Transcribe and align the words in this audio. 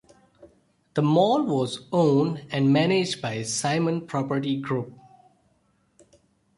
The 0.95 1.03
mall 1.03 1.43
was 1.43 1.83
owned 1.91 2.47
and 2.49 2.73
managed 2.73 3.21
by 3.21 3.43
Simon 3.43 4.07
Property 4.07 4.59
Group. 4.59 4.97